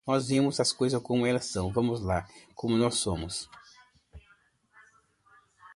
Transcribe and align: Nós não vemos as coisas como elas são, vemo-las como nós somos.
Nós 0.07 0.23
não 0.23 0.29
vemos 0.35 0.59
as 0.59 0.73
coisas 0.73 0.99
como 1.03 1.27
elas 1.27 1.45
são, 1.45 1.71
vemo-las 1.71 2.27
como 2.55 2.75
nós 2.75 2.95
somos. 2.95 3.47